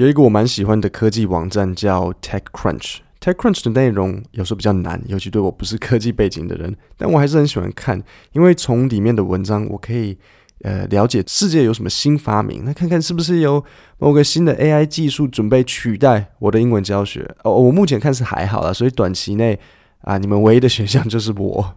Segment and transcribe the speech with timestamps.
[0.00, 3.00] 有一个我蛮喜欢的科技网站叫 TechCrunch。
[3.20, 8.02] TechCrunch 的内容有时候比较难，尤其对我不是科技背景的人，但我还是很喜欢看，
[8.32, 10.16] 因为从里面的文章我可以
[10.62, 13.62] 呃了解世界有什么新发明，那看看是不是有
[13.98, 17.30] 某个新的 AI 技术准备取代我的英文教学。
[17.44, 19.60] 哦，我目前看是还好啦，所以短期内
[20.00, 21.74] 啊，你们唯一的选项就是我。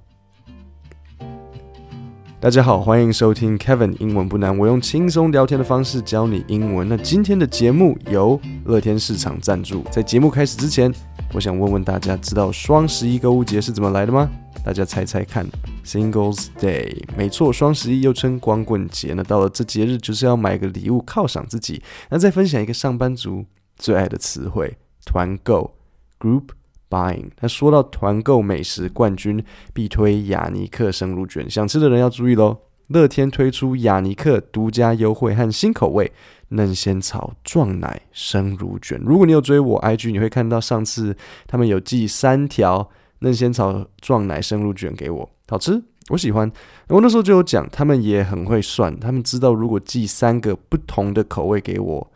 [2.43, 6.89] 大家好，欢迎收听 Kevin 英文不难，我用轻松聊天的方式教你英文。
[6.89, 9.81] 那今天的节目由乐天市场赞助。
[9.89, 10.93] 在节目开始之前，
[11.33, 14.29] 我想问问大家，知道双十一购物节是怎么来的吗？
[14.61, 15.47] 大家猜猜看。
[15.85, 19.13] Singles Day，没错，双十一又称光棍节。
[19.15, 21.81] 那到了这节日，就是要买个礼物犒赏自己。
[22.09, 23.45] 那再分享一个上班族
[23.77, 25.73] 最爱的词汇：团购
[26.19, 26.49] （Group）。
[26.93, 29.43] Buying，那说到团购美食冠军，
[29.73, 32.55] 必推雅尼克生乳卷，想吃的人要注意喽！
[32.89, 36.11] 乐天推出雅尼克独家优惠和新口味
[36.49, 39.01] 嫩仙草撞奶生乳卷。
[39.03, 42.87] 如果你有追我 IG，你会看到上次他们有寄三条
[43.19, 46.51] 嫩仙草撞奶生乳卷给我，好吃，我喜欢。
[46.89, 52.11] 我那时候就有讲，他们也很会算，他们知道如果寄三个不同的口味给我，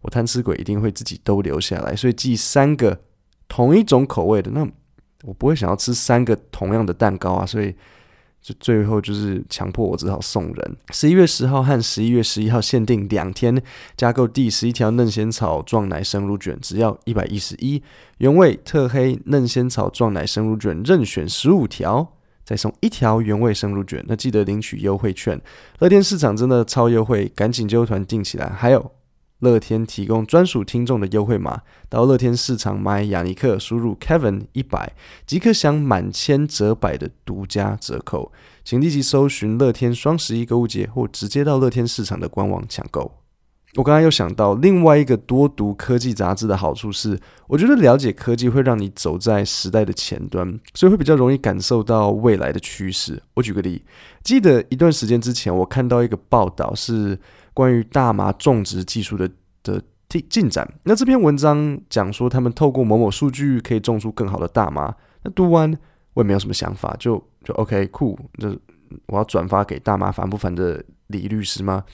[0.00, 2.98] 我贪吃鬼一定会自己都留下来，所以寄三个。
[3.54, 4.66] 同一种口味的，那
[5.24, 7.70] 我不会想要吃三个同样的蛋糕啊，所以
[8.40, 10.76] 就最后就是强迫我只好送人。
[10.90, 13.62] 十一月十号和十一月十一号限定两天，
[13.94, 17.82] 加购第十一条嫩仙草撞奶生乳卷，只要一百一十一，
[18.16, 22.14] 原味特黑嫩仙草撞奶生乳卷任选十五条，
[22.46, 24.02] 再送一条原味生乳卷。
[24.08, 25.38] 那记得领取优惠券，
[25.80, 28.48] 乐天市场真的超优惠，赶紧揪团订起来。
[28.48, 28.90] 还有。
[29.42, 34.92] 乐天提供专属听众的优惠码，到乐天市场买雅尼克，输入 Kevin 一百
[35.26, 38.30] 即可享满千折百的独家折扣，
[38.64, 43.18] 请立即搜寻乐天双十一购物节，或直接到乐天市场的官网抢购。
[43.74, 53.20] 我刚刚又想到另外一个多读科技杂志的好处是，我觉得了解科技会让你走在时代的前端，所以会比较容易感受到未来的趋势。
[53.34, 53.82] 我举个例，
[54.22, 57.18] 记得一段时间之前，我看到一个报道是。
[57.54, 59.28] 关于大麻种植技术的
[59.62, 64.94] 的进进展，那这篇文章讲说他们透过某某数据可以种出更好的大麻。
[65.22, 65.70] 那读完
[66.14, 68.58] 我也没有什么想法，就就 OK cool，就
[69.06, 71.84] 我要转发给大麻烦不烦的李律师吗？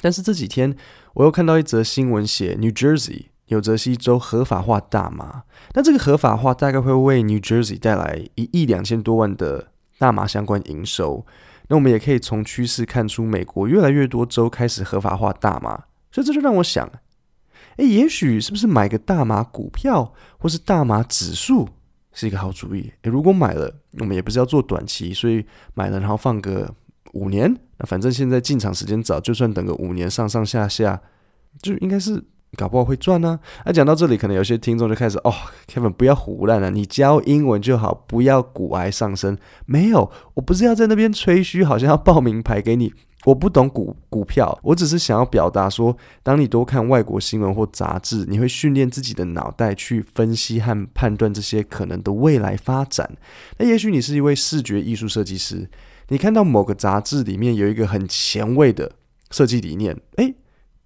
[0.00, 0.76] 但是这几天
[1.14, 5.42] 我又看到一则新闻，写 New Jersey 纽泽西州合法化大麻，
[5.72, 11.26] 那这个合法化大概会为 New Jersey 带来一亿两千多万的大麻相关营收。
[11.68, 16.90] 那我们也可以从趋势看出，美国越来越多州开始合法化大麻，所以这就让我想，
[17.76, 21.68] 诶，也许是不是买个大麻股票或是大麻指数
[22.12, 22.92] 是一个好主意？
[23.02, 26.74] 诶，如果买了，我们也不是要做短期，所以买了然后放个
[27.12, 31.00] 五年，那反正现在进场时间早，就算等个五年上上下下，
[31.62, 32.24] 就应该是。
[32.56, 35.32] 搞不好会赚呢、那、讲到这里，可能有些听众就开始哦
[35.66, 39.36] ，Kevin 不要胡烂了，你教英文就好，不要股癌上身。
[39.66, 42.92] 没有，我不是要在那边吹嘘，好像要报名牌给你。
[43.24, 53.10] 我不懂股股票，我只是想要表达说，当你多看外国新闻或杂志，你会训练自己的脑袋去分析和判断这些可能的未来发展。
[53.58, 55.68] 那也许你是一位视觉艺术设计师，
[56.08, 58.92] 你看到某个杂志里面有一个很前卫的
[59.30, 60.34] 设计理念，诶。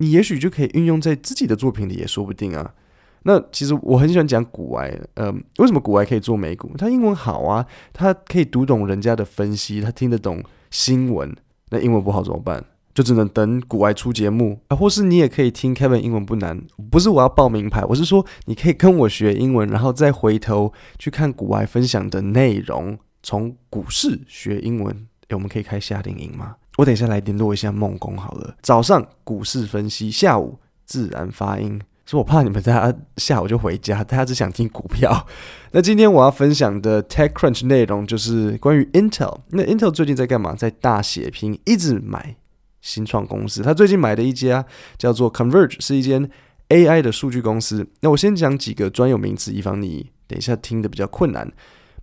[0.03, 2.75] 你也许就可以运用在自己的作品里，也说不定啊。
[3.23, 6.73] 那其实我很喜欢讲股癌，嗯、呃，为什么股癌可以做美股？
[6.77, 10.43] 他英文好啊，他可以读懂人家的分析，他听得懂
[10.73, 11.33] 新闻。
[11.71, 12.65] 那英文不好怎么办？
[12.93, 16.61] 就只能等股癌出节目啊，或是你也可以听 Kevin 英文不难。
[16.91, 25.07] 不是我要报名牌，我是说你可以跟我学英文，然后再回头去看股癌分享的内容，从股市学英文。
[25.29, 26.57] 诶，我们可以开夏令营吗？
[26.77, 28.57] 我等一下来联络一下梦工好了。
[28.63, 31.81] 早上股市分析，下午自然发音。
[32.05, 35.27] 所以我怕你们大家下午就回家，大家只想听股票。
[35.71, 39.39] 那今天我要分享的 TechCrunch 内容就是关于 Intel。
[39.51, 40.55] 那 Intel 最近在干嘛？
[40.55, 42.37] 在大血拼，一直买
[42.81, 43.63] 新创公司。
[43.63, 44.67] 他最近买的一家
[44.99, 46.29] 叫做 Converge，是一间
[46.71, 47.87] AI 的数据公司。
[48.01, 51.51] 那我先讲几个专有名词，以防你等一下听的比较困难。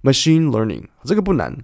[0.02, 1.58] Machine Learning 这个不难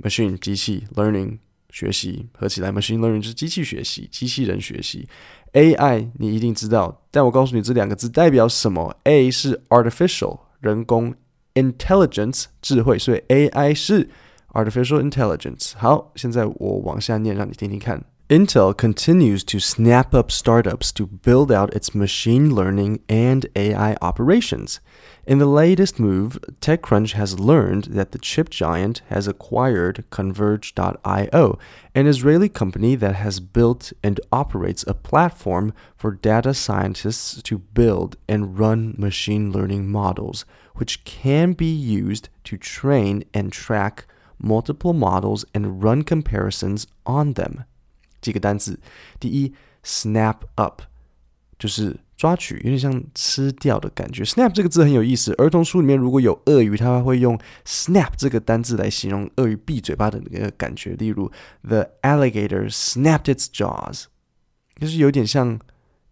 [0.00, 1.38] ，Machine 机器 Learning。
[1.76, 5.06] 学习合起来，machine learning 是机器学习，机器人学习。
[5.52, 11.14] AI 你一定知道，但我告诉你这两个字代表什么？A 是 artificial 人工
[11.52, 14.08] ，intelligence 智慧，所以 AI 是
[14.54, 15.72] artificial intelligence。
[15.76, 18.02] 好，现在我往下念，让你听听看。
[18.28, 24.78] Intel continues to snap up startups to build out its machine learning and AI operations.
[25.25, 31.59] In the latest move, TechCrunch has learned that the chip giant has acquired Converge.io,
[31.93, 38.17] an Israeli company that has built and operates a platform for data scientists to build
[38.27, 40.45] and run machine learning models,
[40.75, 44.05] which can be used to train and track
[44.39, 47.65] multiple models and run comparisons on them.
[48.21, 48.79] 几个单词，
[49.19, 50.81] 第一，snap up，
[51.59, 54.24] 就是 抓取，有点像吃掉的感觉。
[54.24, 60.94] snap 这个字很有意思，儿童书里面如果有鳄鱼，它会用 snap 这个单字来形容鳄鱼闭嘴巴的那个感觉。
[60.94, 61.30] 例如
[61.62, 64.04] ，the alligator snapped its jaws，
[64.80, 65.58] 就是有点像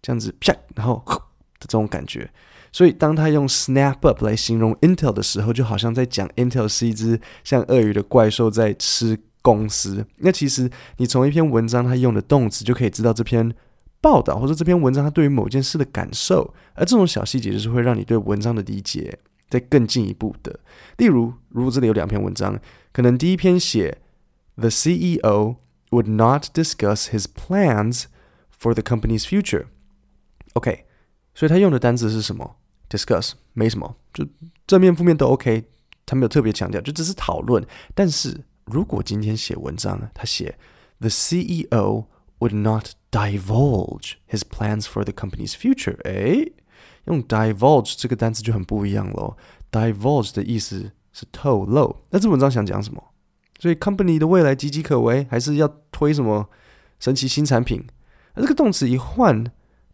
[0.03, 1.23] 这样子啪，然后的
[1.61, 2.31] 这种感觉。
[2.71, 9.19] 所以当他用 snap up 来形容 Intel 的时候，就好像在讲 Intel 是一只像鳄鱼的怪兽在吃。
[9.45, 13.55] 公司，那其实你从一篇文章它用的动词就可以知道这篇
[14.05, 19.19] 报道或者这篇文章它对于某件事的感受，而这种小细节就是会让你对文章的理解
[19.49, 20.61] 再更进一步的。
[20.99, 22.61] 例如，如果这里有两篇文章，
[22.93, 23.97] 可能第一篇写
[24.57, 25.57] The CEO
[25.89, 28.05] would not discuss his plans
[28.61, 29.65] for the company's future。
[30.53, 30.85] OK，
[31.35, 32.57] 所以他用的单词是什么
[32.91, 34.27] ？Discuss 没什么，就
[34.67, 35.65] 正面负面都 OK，
[36.05, 38.45] 他没有特别强调，就只是讨论，但是。
[38.67, 40.57] 如果今天写文章，他写
[40.99, 42.07] The CEO
[42.39, 45.97] would not divulge his plans for the company's future。
[46.03, 46.53] 诶，
[47.05, 49.37] 用 divulge 这个单词就很不一样喽。
[49.71, 52.03] divulge 的意思是透露。
[52.11, 53.01] 那这文章想讲什么？
[53.61, 56.51] 所以 company 的未来岌岌可危，还是要推什么
[56.99, 57.87] 神奇新产品？
[58.35, 59.45] 而这个动词一换，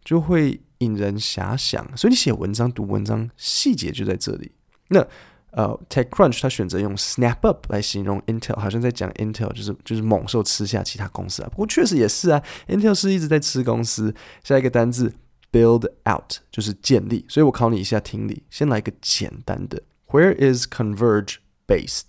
[0.03, 1.95] 就会引人遐想。
[1.95, 4.53] 所以你写文章、读文章，细节就在这里。
[4.87, 5.05] 那
[5.52, 11.48] 呃、uh,，TechCrunch 他选择用 snap up 来形容 Intel，好像在讲 Intel 就是就是猛兽吃下其他公司啊。
[11.50, 14.14] 不过确实也是啊，Intel 是一直在吃公司。
[14.44, 15.14] 下一个单字
[15.50, 18.42] build out 就是建立，所以我考你一下听力。
[18.50, 21.36] 先来一个简单的，Where is Converge
[21.66, 22.08] based？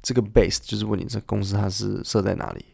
[0.00, 2.64] 这个 based 就是问你这公司它是设在哪里？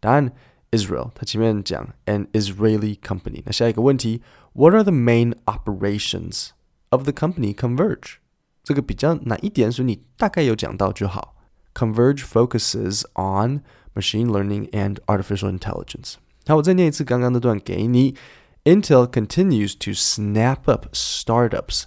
[0.00, 0.30] 答案
[0.70, 3.42] Israel，它前面讲 an Israeli company。
[3.46, 4.20] 那下一个问题，
[4.52, 6.48] What are the main operations
[6.90, 8.16] of the company Converge？
[8.64, 11.36] 这个比较难一点，所以你大概有讲到就好。
[11.74, 13.62] Converge focuses on
[13.94, 16.14] machine learning and artificial intelligence。
[16.46, 18.14] 好，我再念一次刚刚那段给你。
[18.64, 21.84] Intel continues to snap up startups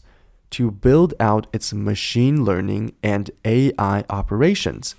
[0.50, 4.94] to build out its machine learning and AI operations.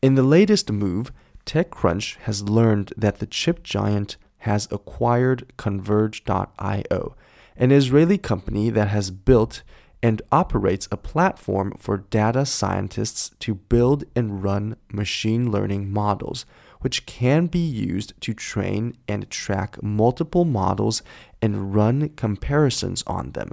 [0.00, 1.12] In the latest move,
[1.46, 7.14] TechCrunch has learned that the chip giant has acquired Converge.io,
[7.56, 9.62] an Israeli company that has built
[10.02, 16.44] and operates a platform for data scientists to build and run machine learning models,
[16.80, 21.02] which can be used to train and track multiple models
[21.40, 23.52] and run comparisons on them.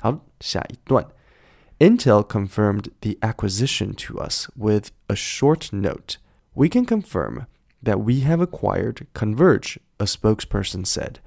[0.00, 1.06] 好，下一段。
[1.78, 6.18] Intel confirmed the acquisition to us with a short note.
[6.54, 7.46] We can confirm
[7.82, 11.20] that we have acquired Converge, a spokesperson said.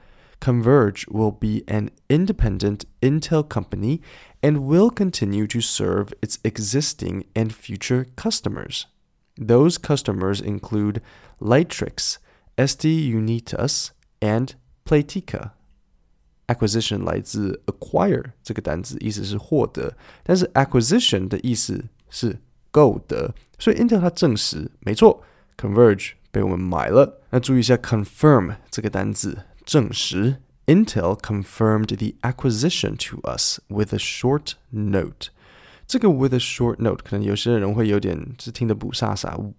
[0.43, 4.01] Converge will be an independent Intel company
[4.41, 8.85] and will continue to serve its existing and future customers.
[9.37, 11.01] Those customers include
[11.41, 12.19] Lightrix,
[12.57, 13.91] ST Unitas,
[14.21, 14.53] and
[14.85, 15.51] Playtika.
[16.47, 22.39] Acquisition 来自 acquire 这个单词，意思是获得，但是 acquisition 的意思是
[22.71, 25.21] 购得，所以 Intel 它证实没错，
[25.57, 27.21] Converge 被我们买了。
[27.29, 29.37] 那注意一下 confirm 这个单词。
[29.65, 35.29] 证实 Intel confirmed the acquisition to us with a short note。
[35.87, 39.53] 这个 with a short note 可能有些人会有点是听得不飒飒，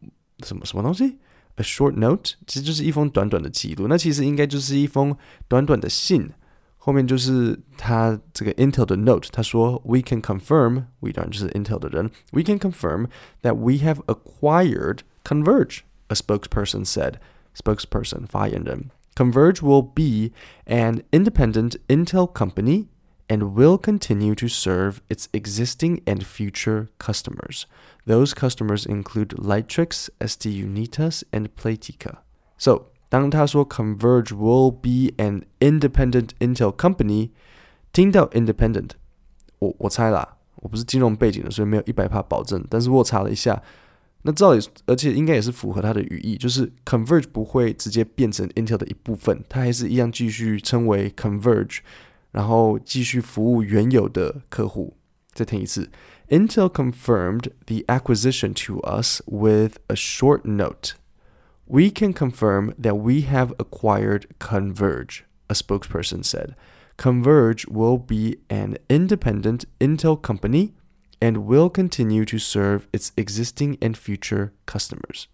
[0.44, 1.18] 什么什么东西？
[1.56, 5.16] A short note 其实就是一封短短的记录，那其实应该就是一封
[5.48, 6.30] 短短的信，
[6.78, 13.08] 后面就是他这个 Intel 的 note，他说 We can confirm，we 当然就是 Intel 的人，We can confirm
[13.42, 18.90] that we have acquired Converge，a spokesperson said，spokesperson 发言人。
[19.14, 20.32] Converge will be
[20.66, 22.88] an independent Intel company
[23.28, 27.66] and will continue to serve its existing and future customers.
[28.06, 32.18] Those customers include Lightrix, ST Unitas, and Playtika.
[32.56, 37.30] So, 当他说 Converge will be an independent Intel company，
[37.92, 38.90] 听到 independent，
[39.58, 43.62] 我我猜啦，我不是金融背景的，所以没有一百趴保证，但是我查了一下。
[44.24, 51.78] 那照理，而且应该也是符合它的语义，就是 Converge 不会直接变成 Intel 的一部分，它还是一样继续称为 Converge，
[52.32, 54.96] 然后继续服务原有的客户。
[55.32, 55.90] 再听一次，
[56.28, 60.92] Intel confirmed the acquisition to us with a short note.
[61.64, 66.54] We can confirm that we have acquired Converge, a spokesperson said.
[66.96, 70.72] Converge will be an independent Intel company
[71.20, 75.24] and will continue to serve its existing and future customers.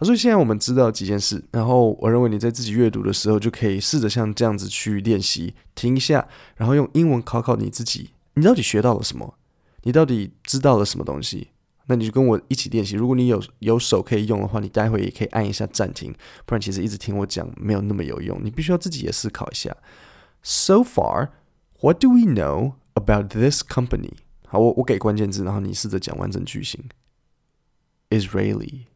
[0.00, 9.34] 所以现在我们知道几件事，然后我认为你在自己阅读的时候就可以试着像这样子去练习，停一下，然后用英文考考你自己，你到底学到了什么？
[9.82, 11.48] 你到底知道了什么东西？
[11.86, 12.94] 那你就跟我一起练习。
[12.94, 16.14] 如果你有有手可以用的话，你待会也可以按一下暂停，
[16.46, 18.38] 不然其实一直听我讲没有那么有用。
[18.44, 19.76] 你必须要自己也思考一下。
[20.42, 21.30] So far,
[21.80, 24.12] what do we know about this company？
[24.52, 26.82] 好，我我给关键字，然后你试着讲完整句型。
[28.10, 28.86] Israeli.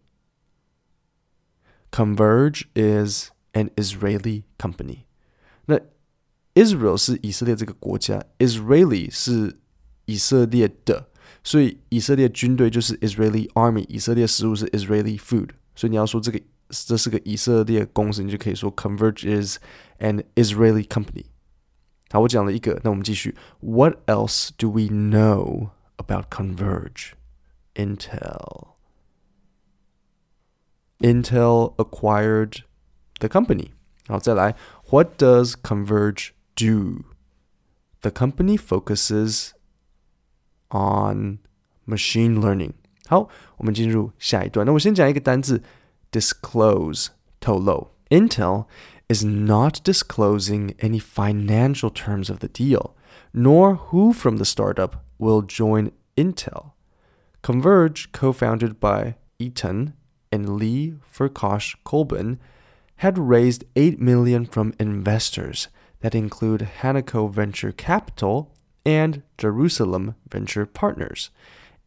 [1.90, 5.00] Converge is an Israeli company。
[5.66, 5.78] 那
[6.54, 9.58] Israel 是以色列这个国家，Israeli 是
[10.06, 11.10] 以色列的，
[11.44, 15.50] 所以以色列军队就是 Israeli Army，以色列食物是 Israeli food。
[15.74, 19.58] 所以你要说这个这是个以色列公司，你就可以说 Converge is
[19.98, 21.26] an Israeli company。
[22.10, 23.34] 好，我讲了一个，那我们继续。
[23.60, 27.12] What else do we know about Converge?
[27.74, 28.74] Intel.
[30.98, 32.64] Intel acquired
[33.18, 33.70] the company.
[34.06, 34.54] 好，再来。
[34.90, 37.04] What does Converge do?
[38.02, 39.52] The company focuses
[40.68, 41.38] on
[41.86, 42.72] machine learning.
[43.06, 44.66] 好，我们进入下一段。
[44.66, 45.62] 那我先讲一个单字，
[46.10, 47.08] disclose
[47.40, 47.92] 透露。
[48.10, 48.66] Intel
[49.09, 52.95] is not disclosing any financial terms of the deal,
[53.33, 56.73] nor who from the startup will join Intel.
[57.41, 59.93] Converge, co-founded by Eitan
[60.31, 62.37] and Lee Ferkosh Colbin,
[62.97, 65.69] had raised 8 million from investors
[66.01, 68.53] that include Hanaco Venture Capital
[68.85, 71.29] and Jerusalem Venture Partners.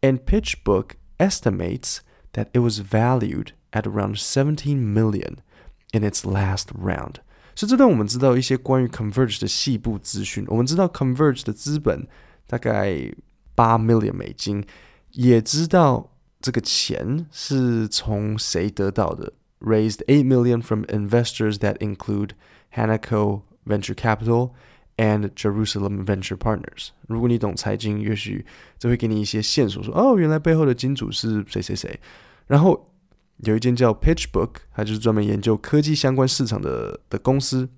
[0.03, 2.01] And PitchBook estimates
[2.33, 5.43] that it was valued at around 17 million
[5.92, 7.16] in its last round。
[7.58, 10.44] 所以这段我们知道一些关于 Converge 的细部资讯。
[10.50, 12.06] 我们知道 Converge 的资本
[12.48, 13.10] 大概
[13.56, 14.66] 八 million 美金，
[15.12, 16.12] 也知道
[16.42, 19.32] 这个钱是从谁得到的。
[19.62, 22.32] Raised eight million from investors that include
[22.74, 24.50] Hanaco Venture Capital
[24.98, 26.90] and Jerusalem Venture Partners。
[27.08, 28.46] 如果你懂财经，也许
[28.78, 31.98] 这会给你一些线索说，说哦，原来背后的金主是谁谁谁。
[32.48, 32.89] 然后。
[33.45, 37.69] 有一间叫 PitchBook，它就是专门研究科技相关市场的的公司。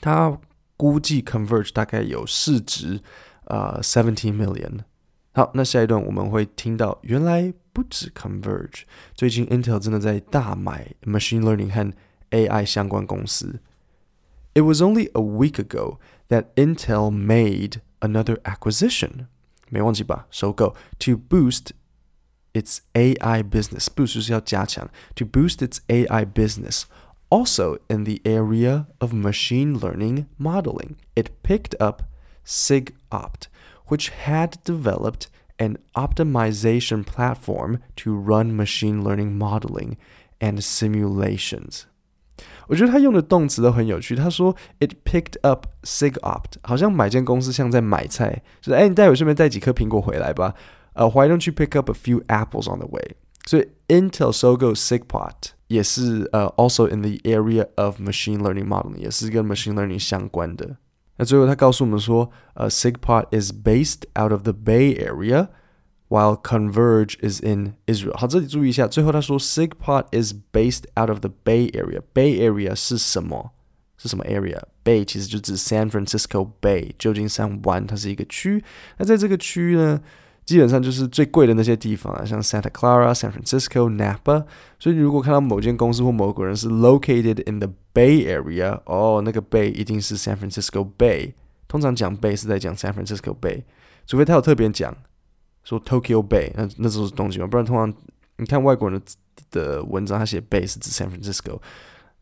[0.00, 0.38] 它
[0.76, 3.00] 估计 Converge 大概有市值
[3.44, 4.80] 啊 seventeen million。
[5.32, 8.82] 好，那下一段我们会听到，原来不止 Converge，
[9.14, 11.92] 最近 Intel 真的在大买 machine learning 和
[12.30, 13.60] AI 相关公司。
[14.54, 15.98] It was only a week ago
[16.28, 19.26] that Intel made another acquisition，
[19.68, 20.26] 没忘记吧？
[20.30, 21.72] 收购 to boost。
[22.55, 26.83] its AI business boost 就是要加强 to boost its AI business.
[27.29, 32.03] Also in the area of machine learning modeling, it picked up
[32.45, 33.47] SigOpt,
[33.87, 39.95] which had developed an optimization platform to run machine learning modeling
[40.39, 41.83] and simulations.
[42.67, 44.15] 我觉得他用的动词都很有趣。
[44.15, 50.55] 他说，it picked up SigOpt，好像买间公司像在买菜，就是哎，你待会顺便带几颗苹果回来吧。
[50.95, 53.15] 呃、uh,，Why don't you pick up a few apples on the way？
[53.45, 60.77] 所以 Intel 收购 SigPot 也是呃、uh,，also in the area of machine learning modeling，也是跟 machine learning 相关的。
[61.17, 68.17] 那最后他告诉我们说，呃、uh,，SigPot is based out of the Bay Area，while Converge is in Israel。
[68.17, 73.51] 好，这里注意一下，最后他说 SigPot is based out of the Bay Area。Bay Area 是什么？
[73.97, 78.63] 是什么 area？Bay 其实就指 San Francisco Bay，旧金山湾，它是一个区。
[78.97, 80.01] 那在这个区呢？
[80.46, 84.44] 基本上就是最贵的那些地方啊，像 Santa Clara、San Francisco、Napa。
[84.78, 91.32] 所以你如果看到某间公司或某个人是 located in the Bay Area，哦，那个 Bay 一定是 San Francisco Bay。
[91.66, 93.64] 通常讲 Bay 是在讲 San Francisco Bay，
[94.06, 94.96] 除非他有特别讲
[95.64, 97.48] 说 Tokyo Bay，那那就是东京嘛。
[97.48, 97.92] 不然通常
[98.36, 99.06] 你看外国人的
[99.50, 101.58] 的文章，他写 Bay 是指 San Francisco，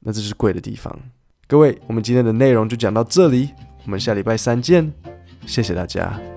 [0.01, 0.99] 那这就是贵的地方。
[1.47, 3.51] 各位，我们今天的内容就讲到这里，
[3.85, 4.91] 我们下礼拜三见，
[5.45, 6.34] 谢谢大家。